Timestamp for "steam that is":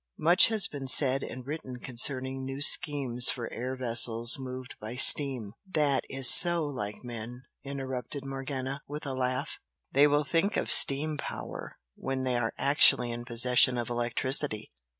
4.95-6.33